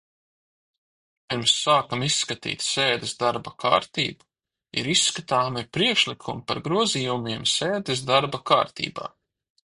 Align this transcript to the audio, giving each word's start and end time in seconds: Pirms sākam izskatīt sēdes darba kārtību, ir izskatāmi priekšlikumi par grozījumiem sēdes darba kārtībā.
Pirms 1.33 1.51
sākam 1.65 2.05
izskatīt 2.07 2.65
sēdes 2.67 3.13
darba 3.19 3.53
kārtību, 3.65 4.27
ir 4.83 4.91
izskatāmi 4.95 5.65
priekšlikumi 5.79 6.45
par 6.49 6.65
grozījumiem 6.71 7.47
sēdes 7.55 8.05
darba 8.11 8.43
kārtībā. 8.55 9.09